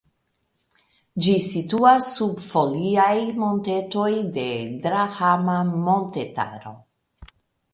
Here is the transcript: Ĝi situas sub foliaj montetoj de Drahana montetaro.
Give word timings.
Ĝi 1.25 1.33
situas 1.47 2.07
sub 2.13 2.39
foliaj 2.45 3.13
montetoj 3.43 4.09
de 4.39 4.47
Drahana 4.87 5.59
montetaro. 5.87 6.75